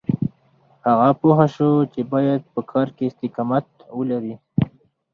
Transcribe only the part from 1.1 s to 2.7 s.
پوه شو چې بايد په